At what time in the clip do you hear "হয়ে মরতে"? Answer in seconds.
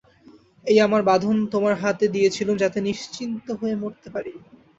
3.59-4.07